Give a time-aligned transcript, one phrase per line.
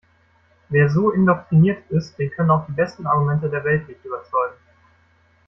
[0.69, 4.55] Wer so indoktriniert ist, den können auch die besten Argumente der Welt nicht überzeugen.